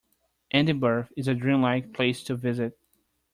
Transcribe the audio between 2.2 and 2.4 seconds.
to